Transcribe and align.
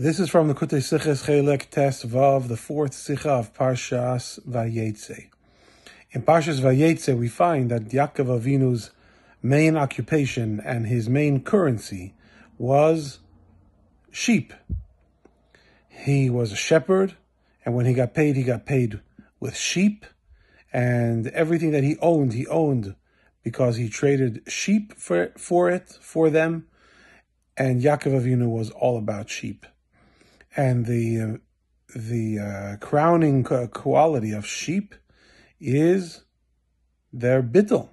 This 0.00 0.20
is 0.20 0.30
from 0.30 0.46
the 0.46 0.54
Kutei 0.54 0.78
Siches 0.78 1.24
Chelek 1.24 1.70
Tes 1.70 2.04
Vav, 2.04 2.46
the 2.46 2.56
fourth 2.56 2.92
Sicha 2.92 3.26
of 3.40 3.52
Parshas 3.52 4.38
Vayetze. 4.48 5.26
In 6.12 6.22
Parshas 6.22 6.60
Vayetze, 6.60 7.18
we 7.18 7.26
find 7.26 7.68
that 7.72 7.88
Yaakov 7.88 8.40
Avinu's 8.40 8.92
main 9.42 9.76
occupation 9.76 10.60
and 10.64 10.86
his 10.86 11.08
main 11.08 11.42
currency 11.42 12.14
was 12.58 13.18
sheep. 14.12 14.52
He 15.88 16.30
was 16.30 16.52
a 16.52 16.56
shepherd, 16.56 17.16
and 17.64 17.74
when 17.74 17.86
he 17.86 17.92
got 17.92 18.14
paid, 18.14 18.36
he 18.36 18.44
got 18.44 18.66
paid 18.66 19.00
with 19.40 19.56
sheep, 19.56 20.06
and 20.72 21.26
everything 21.26 21.72
that 21.72 21.82
he 21.82 21.96
owned, 21.98 22.34
he 22.34 22.46
owned 22.46 22.94
because 23.42 23.78
he 23.78 23.88
traded 23.88 24.44
sheep 24.46 24.94
for, 24.96 25.32
for 25.36 25.68
it, 25.68 25.98
for 26.00 26.30
them, 26.30 26.68
and 27.56 27.82
Yaakov 27.82 28.22
Avinu 28.22 28.48
was 28.48 28.70
all 28.70 28.96
about 28.96 29.28
sheep 29.28 29.66
and 30.56 30.86
the 30.86 31.20
uh, 31.20 31.36
the 31.94 32.38
uh, 32.38 32.76
crowning 32.84 33.44
quality 33.44 34.32
of 34.32 34.46
sheep 34.46 34.94
is 35.60 36.24
their 37.12 37.42
bittel. 37.42 37.90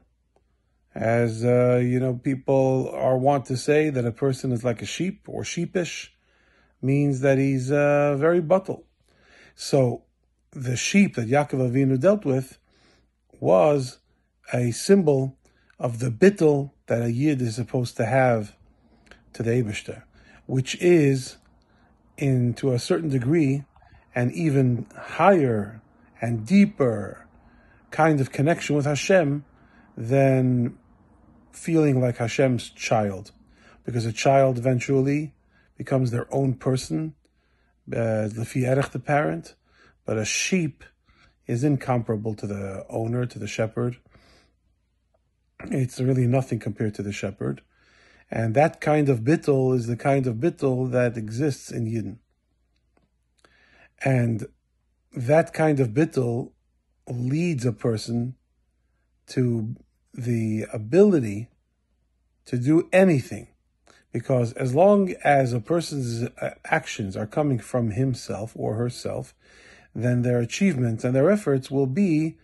As 0.94 1.44
uh, 1.44 1.82
you 1.84 2.00
know, 2.00 2.16
people 2.16 2.90
are 2.94 3.18
wont 3.18 3.46
to 3.46 3.58
say 3.58 3.90
that 3.90 4.06
a 4.06 4.12
person 4.12 4.52
is 4.52 4.64
like 4.64 4.82
a 4.82 4.86
sheep 4.86 5.28
or 5.28 5.44
sheepish, 5.44 6.14
means 6.82 7.22
that 7.22 7.38
he's 7.38 7.72
uh, 7.72 8.16
very 8.18 8.42
buttle. 8.42 8.86
So 9.56 10.04
the 10.52 10.78
sheep 10.78 11.16
that 11.16 11.28
Yaakov 11.28 11.72
Avinu 11.72 12.00
dealt 12.00 12.26
with 12.26 12.58
was 13.40 14.00
a 14.54 14.72
symbol 14.72 15.38
of 15.80 16.00
the 16.00 16.10
bittel 16.10 16.72
that 16.88 17.02
a 17.02 17.12
yid 17.12 17.42
is 17.42 17.56
supposed 17.56 17.98
to 17.98 18.06
have 18.06 18.56
to 19.34 19.44
the 19.44 19.52
Eibishter, 19.52 20.04
which 20.46 20.76
is 20.82 21.38
in 22.18 22.54
to 22.56 22.72
a 22.72 22.80
certain 22.80 23.10
degree 23.10 23.64
an 24.16 24.32
even 24.32 24.88
higher 24.98 25.82
and 26.22 26.46
deeper 26.46 27.28
kind 27.92 28.22
of 28.22 28.32
connection 28.32 28.76
with 28.76 28.86
Hashem 28.86 29.44
than 29.98 30.78
feeling 31.52 32.02
like 32.02 32.18
Hashem's 32.18 32.70
child. 32.70 33.32
Because 33.84 34.06
a 34.06 34.14
child 34.14 34.58
eventually 34.58 35.34
becomes 35.78 36.12
their 36.12 36.34
own 36.34 36.54
person, 36.54 37.14
uh, 37.94 38.28
the 38.28 39.02
parent, 39.04 39.56
but 40.06 40.18
a 40.18 40.26
sheep 40.26 40.84
is 41.46 41.64
incomparable 41.64 42.34
to 42.36 42.48
the 42.48 42.86
owner, 42.90 43.26
to 43.26 43.38
the 43.38 43.48
shepherd. 43.48 43.98
It's 45.66 46.00
really 46.00 46.26
nothing 46.26 46.60
compared 46.60 46.96
to 46.96 47.04
the 47.04 47.12
shepherd. 47.12 47.62
And 48.32 48.56
that 48.56 48.82
kind 48.82 49.10
of 49.10 49.20
bittul 49.20 49.76
is 49.76 49.88
the 49.88 49.98
kind 49.98 50.28
of 50.28 50.38
bittul 50.38 50.92
that 50.92 51.18
exists 51.18 51.72
in 51.72 51.86
Yidden. 51.86 52.18
And 54.04 54.48
that 55.16 55.54
kind 55.54 55.80
of 55.80 55.90
bittul 55.90 56.52
leads 57.08 57.66
a 57.66 57.72
person 57.72 58.36
to 59.28 59.76
the 60.14 60.66
ability 60.74 61.50
to 62.46 62.58
do 62.58 62.88
anything. 62.92 63.48
Because 64.12 64.54
as 64.54 64.74
long 64.74 65.14
as 65.24 65.52
a 65.52 65.60
person's 65.60 66.24
uh, 66.42 66.52
actions 66.66 67.18
are 67.18 67.28
coming 67.28 67.60
from 67.60 67.92
himself 67.92 68.54
or 68.56 68.76
herself, 68.76 69.34
then 69.94 70.22
their 70.22 70.40
achievements 70.40 71.04
and 71.04 71.16
their 71.16 71.30
efforts 71.30 71.70
will 71.70 71.88
be 71.88 72.38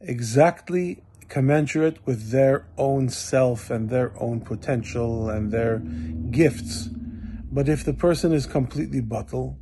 exactly 0.00 1.02
commensurate 1.28 1.98
with 2.06 2.30
their 2.30 2.66
own 2.76 3.08
self 3.08 3.70
and 3.70 3.90
their 3.90 4.12
own 4.20 4.40
potential 4.40 5.28
and 5.28 5.50
their 5.50 5.78
gifts. 6.30 6.88
But 7.50 7.68
if 7.68 7.84
the 7.84 7.94
person 7.94 8.32
is 8.32 8.46
completely 8.46 9.00
buttle 9.00 9.58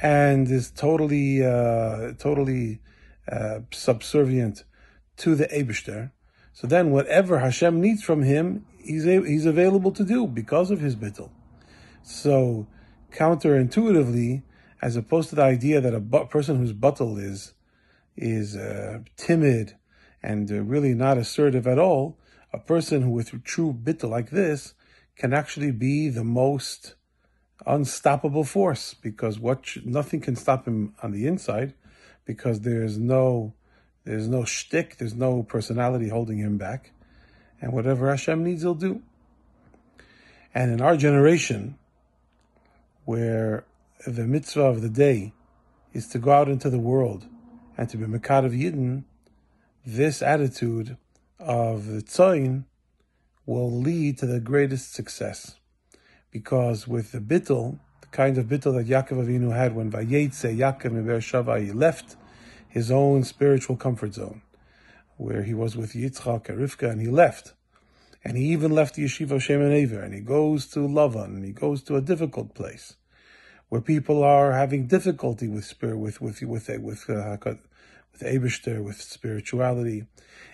and 0.00 0.50
is 0.50 0.70
totally, 0.70 1.44
uh, 1.44 2.12
totally 2.18 2.80
uh, 3.30 3.60
subservient 3.70 4.64
to 5.18 5.34
the 5.34 5.46
Eibishter, 5.46 6.12
so 6.52 6.66
then 6.66 6.90
whatever 6.90 7.38
Hashem 7.38 7.80
needs 7.80 8.02
from 8.02 8.22
him, 8.22 8.66
he's, 8.78 9.06
a, 9.06 9.22
he's 9.22 9.46
available 9.46 9.92
to 9.92 10.04
do 10.04 10.26
because 10.26 10.70
of 10.70 10.80
his 10.80 10.96
bittul. 10.96 11.30
So 12.02 12.66
counterintuitively, 13.12 14.42
as 14.82 14.96
opposed 14.96 15.28
to 15.30 15.36
the 15.36 15.42
idea 15.42 15.80
that 15.80 15.94
a 15.94 16.00
person 16.00 16.56
whose 16.56 16.72
buttul 16.72 17.22
is 17.22 17.54
is 18.16 18.56
uh, 18.56 19.00
timid 19.16 19.76
and 20.22 20.50
uh, 20.50 20.62
really 20.62 20.94
not 20.94 21.18
assertive 21.18 21.66
at 21.66 21.78
all, 21.78 22.18
a 22.52 22.58
person 22.58 23.02
who 23.02 23.10
with 23.10 23.44
true 23.44 23.72
bitta 23.72 24.08
like 24.08 24.30
this 24.30 24.74
can 25.16 25.32
actually 25.32 25.70
be 25.70 26.08
the 26.08 26.24
most 26.24 26.94
unstoppable 27.66 28.44
force 28.44 28.94
because 28.94 29.38
what 29.38 29.64
nothing 29.84 30.20
can 30.20 30.34
stop 30.34 30.66
him 30.66 30.94
on 31.02 31.12
the 31.12 31.26
inside 31.26 31.74
because 32.24 32.60
there's 32.60 32.98
no 32.98 33.52
there's 34.04 34.28
no 34.28 34.44
shtick, 34.44 34.96
there's 34.96 35.14
no 35.14 35.42
personality 35.42 36.08
holding 36.08 36.38
him 36.38 36.56
back, 36.56 36.92
and 37.60 37.72
whatever 37.72 38.08
Hashem 38.08 38.42
needs, 38.42 38.62
he'll 38.62 38.74
do. 38.74 39.02
And 40.54 40.72
in 40.72 40.80
our 40.80 40.96
generation, 40.96 41.78
where 43.04 43.64
the 44.06 44.26
mitzvah 44.26 44.62
of 44.62 44.80
the 44.80 44.88
day 44.88 45.34
is 45.92 46.08
to 46.08 46.18
go 46.18 46.32
out 46.32 46.48
into 46.48 46.70
the 46.70 46.78
world 46.78 47.26
and 47.76 47.88
to 47.90 47.96
be 47.96 48.06
Mekarev 48.06 48.58
Yidden, 48.58 49.04
this 49.84 50.22
attitude 50.22 50.96
of 51.38 51.86
the 51.86 52.02
tzoyin 52.02 52.64
will 53.46 53.70
lead 53.70 54.18
to 54.18 54.26
the 54.26 54.40
greatest 54.40 54.92
success. 54.92 55.56
Because 56.30 56.86
with 56.86 57.12
the 57.12 57.18
bittel, 57.18 57.78
the 58.00 58.06
kind 58.08 58.38
of 58.38 58.46
bittel 58.46 58.76
that 58.76 58.86
Yaakov 58.86 59.26
Avinu 59.26 59.54
had 59.54 59.74
when 59.74 59.90
Vayetze 59.90 60.56
Yaakov 60.56 60.92
Shava, 61.18 61.64
he 61.64 61.72
left 61.72 62.16
his 62.68 62.90
own 62.90 63.24
spiritual 63.24 63.76
comfort 63.76 64.14
zone, 64.14 64.42
where 65.16 65.42
he 65.42 65.54
was 65.54 65.76
with 65.76 65.94
Yitzchak 65.94 66.48
and 66.48 66.58
Rivka, 66.58 66.90
and 66.90 67.00
he 67.00 67.08
left. 67.08 67.54
And 68.22 68.36
he 68.36 68.44
even 68.52 68.70
left 68.70 68.94
the 68.94 69.04
yeshiva 69.04 69.32
of 69.32 69.42
Shem 69.42 69.62
and 69.62 69.72
and 69.72 70.14
he 70.14 70.20
goes 70.20 70.66
to 70.68 70.80
Lavan, 70.80 71.36
and 71.36 71.44
he 71.44 71.52
goes 71.52 71.82
to 71.84 71.96
a 71.96 72.02
difficult 72.02 72.54
place, 72.54 72.96
where 73.70 73.80
people 73.80 74.22
are 74.22 74.52
having 74.52 74.86
difficulty 74.86 75.48
with 75.48 75.64
spirit, 75.64 75.96
with 75.96 76.20
with 76.20 76.42
with 76.42 76.68
with, 76.68 77.08
with 77.08 77.10
uh, 77.10 77.38
with 78.12 78.22
Eibishter, 78.22 78.82
with 78.82 79.00
spirituality, 79.00 80.06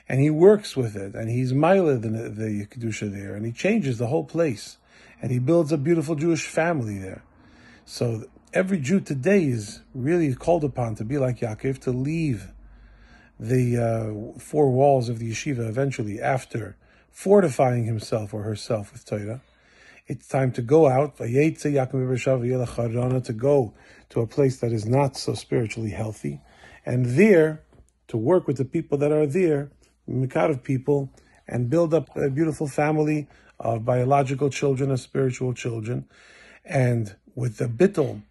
and 0.09 0.21
he 0.21 0.31
works 0.31 0.77
with 0.77 0.97
it, 0.97 1.15
and 1.15 1.28
he's 1.28 1.53
Mila 1.53 1.97
the, 1.97 2.09
the 2.09 2.67
Kedusha 2.67 3.12
there, 3.12 3.34
and 3.34 3.44
he 3.44 3.53
changes 3.53 3.99
the 3.99 4.06
whole 4.06 4.25
place, 4.25 4.78
and 5.21 5.31
he 5.31 5.39
builds 5.39 5.72
a 5.72 5.78
beautiful 5.78 6.15
Jewish 6.15 6.47
family 6.47 6.99
there. 6.99 7.22
So 7.84 8.25
every 8.53 8.78
Jew 8.78 9.00
today 9.00 9.44
is 9.44 9.81
really 9.94 10.34
called 10.34 10.65
upon 10.65 10.94
to 10.97 11.05
be 11.05 11.19
like 11.19 11.41
Yaakov, 11.41 11.81
to 11.81 11.91
leave 11.91 12.53
the 13.39 13.77
uh, 13.77 14.38
four 14.38 14.71
walls 14.71 15.09
of 15.09 15.19
the 15.19 15.31
yeshiva 15.31 15.69
eventually 15.69 16.21
after 16.21 16.77
fortifying 17.11 17.84
himself 17.84 18.33
or 18.33 18.43
herself 18.43 18.93
with 18.93 19.05
Torah. 19.05 19.41
It's 20.06 20.28
time 20.28 20.53
to 20.53 20.62
go 20.62 20.87
out, 20.87 21.17
to 21.17 21.25
go 23.37 23.75
to 24.09 24.21
a 24.21 24.27
place 24.27 24.56
that 24.59 24.73
is 24.73 24.87
not 24.87 25.17
so 25.17 25.34
spiritually 25.34 25.91
healthy, 25.91 26.41
and 26.87 27.05
there 27.05 27.63
to 28.09 28.17
work 28.17 28.47
with 28.47 28.57
the 28.57 28.65
people 28.65 28.97
that 28.99 29.11
are 29.13 29.27
there, 29.27 29.71
Mekarev 30.09 30.63
people, 30.63 31.11
and 31.49 31.69
build 31.69 31.93
up 31.93 32.17
a 32.17 32.31
beautiful 32.31 32.69
family 32.69 33.27
of 33.59 33.85
biological 33.85 34.49
children 34.49 34.91
and 34.91 35.01
spiritual 35.01 35.53
children. 35.53 36.07
And 36.65 37.17
with 37.35 37.59
the 37.59 37.67
bittul 37.67 38.23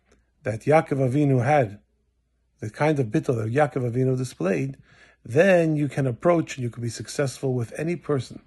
that 0.44 0.62
Yaakov 0.62 1.12
Avinu 1.12 1.44
had, 1.44 1.80
the 2.62 2.70
kind 2.70 2.98
of 3.00 3.08
bittul 3.08 3.44
that 3.44 3.54
Yaakov 3.54 3.92
Avinu 3.92 4.18
displayed, 4.18 4.78
then 5.26 5.76
you 5.76 5.90
can 5.90 6.08
approach 6.08 6.56
and 6.56 6.64
you 6.64 6.70
can 6.70 6.82
be 6.82 6.90
successful 6.90 7.54
with 7.54 7.78
any 7.78 7.96
person. 7.96 8.42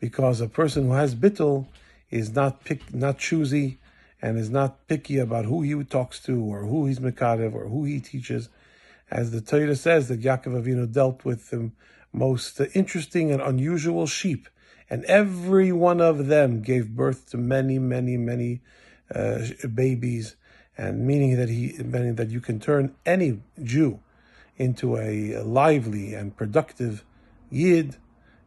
Because 0.00 0.40
a 0.40 0.48
person 0.48 0.84
who 0.84 0.92
has 0.92 1.14
bittul 1.14 1.66
is 2.10 2.34
not 2.34 2.64
pick, 2.64 2.94
not 2.94 3.18
choosy 3.18 3.78
and 4.20 4.38
is 4.38 4.50
not 4.50 4.86
picky 4.88 5.18
about 5.18 5.44
who 5.44 5.62
he 5.62 5.82
talks 5.84 6.20
to 6.20 6.40
or 6.40 6.64
who 6.64 6.86
he's 6.86 6.98
mekarev 6.98 7.54
or 7.54 7.68
who 7.68 7.84
he 7.84 8.00
teaches 8.00 8.48
as 9.10 9.30
the 9.30 9.40
Torah 9.40 9.76
says 9.76 10.08
that 10.08 10.20
Yaakov 10.20 10.62
Avinu 10.62 10.90
dealt 10.90 11.24
with 11.24 11.50
the 11.50 11.70
most 12.12 12.60
interesting 12.74 13.30
and 13.30 13.40
unusual 13.40 14.06
sheep, 14.06 14.48
and 14.90 15.04
every 15.04 15.72
one 15.72 16.00
of 16.00 16.26
them 16.26 16.62
gave 16.62 16.90
birth 16.90 17.30
to 17.30 17.36
many, 17.36 17.78
many, 17.78 18.16
many 18.16 18.62
uh, 19.14 19.46
babies, 19.74 20.36
and 20.76 21.06
meaning 21.06 21.36
that 21.36 21.48
he, 21.48 21.74
meaning 21.82 22.14
that 22.16 22.30
you 22.30 22.40
can 22.40 22.60
turn 22.60 22.94
any 23.04 23.40
Jew 23.62 24.00
into 24.56 24.96
a 24.96 25.38
lively 25.42 26.14
and 26.14 26.36
productive 26.36 27.04
yid 27.50 27.96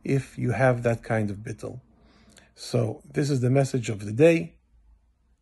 if 0.04 0.38
you 0.38 0.52
have 0.52 0.84
that 0.84 1.04
kind 1.04 1.30
of 1.30 1.38
bittul. 1.38 1.80
So 2.56 3.02
this 3.12 3.30
is 3.30 3.42
the 3.42 3.50
message 3.50 3.90
of 3.90 4.06
the 4.06 4.12
day, 4.12 4.56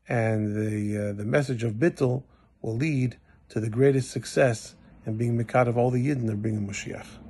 and 0.08 0.56
the 0.56 1.10
uh, 1.10 1.14
the 1.14 1.26
message 1.26 1.64
of 1.64 1.74
bittul 1.74 2.24
will 2.62 2.76
lead 2.76 3.18
to 3.50 3.60
the 3.60 3.70
greatest 3.70 4.12
success 4.12 4.76
and 5.06 5.18
being 5.18 5.38
Mekarev 5.38 5.78
all 5.78 5.92
the 5.92 6.06
Yidden 6.06 6.30
and 6.30 6.42
bringing 6.42 6.68
Moshiach. 6.68 7.29